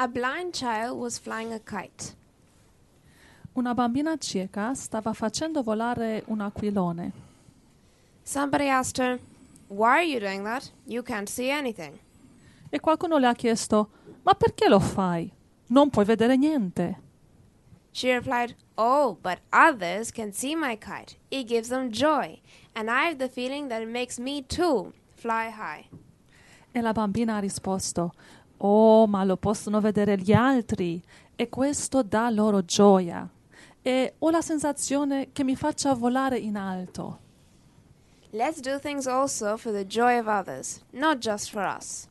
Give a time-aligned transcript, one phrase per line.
[0.00, 2.14] A blind child was flying a kite.
[3.56, 7.12] Una bambina cieca stava facendo volare un aquilone.
[8.22, 9.18] Somebody asked her,
[9.66, 10.70] Why are you doing that?
[10.86, 11.98] You can't see anything.
[12.70, 13.90] E qualcuno le ha chiesto:
[14.22, 15.32] Ma perché lo fai?
[15.70, 17.02] Non puoi vedere niente.
[17.90, 21.16] She replied, Oh, but others can see my kite.
[21.28, 22.40] It gives them joy.
[22.72, 25.88] And I have the feeling that it makes me too fly high.
[26.70, 28.12] E la bambina ha risposto:
[28.58, 31.02] Oh, ma lo possono vedere gli altri
[31.36, 33.28] e questo dà loro gioia.
[33.80, 37.26] E ho la sensazione che mi faccia volare in alto.
[38.30, 42.06] Let's do things also for the joy of others, not just for us.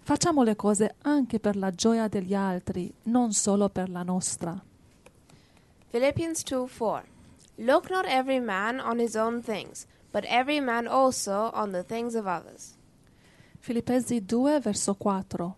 [0.00, 4.62] Facciamo le cose anche per la gioia degli altri, non solo per la nostra.
[5.90, 7.04] Philippians 2 4.
[7.58, 12.14] Look not every man on his own things, but every man also on the things
[12.14, 12.76] of others.
[13.66, 15.56] Filippesi 2, verso 4.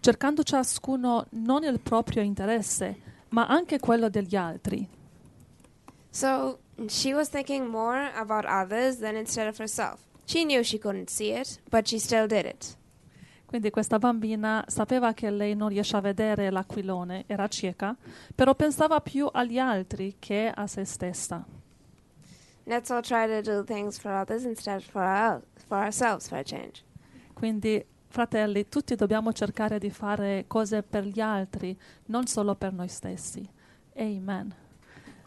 [0.00, 4.86] Cercando ciascuno non il proprio interesse, ma anche quello degli altri.
[6.10, 10.00] So she was thinking more about others than instead of herself.
[10.26, 12.76] She knew she couldn't see it, but she still did it.
[13.46, 17.96] Quindi questa bambina sapeva che lei non riesce a vedere l'aquilone, era cieca,
[18.34, 21.42] però pensava più agli altri che a se stessa.
[22.64, 26.44] Let's all try to do things for others instead for, our, for ourselves for a
[26.44, 26.84] change.
[27.40, 31.74] Quindi, fratelli, tutti dobbiamo cercare di fare cose per gli altri,
[32.08, 33.48] non solo per noi stessi.
[33.96, 34.54] Amen.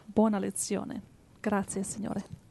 [0.06, 1.02] Buona lezione.
[1.40, 2.43] Grazie, Signore.